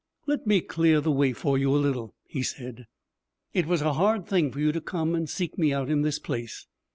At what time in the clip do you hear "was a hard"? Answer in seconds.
3.67-4.25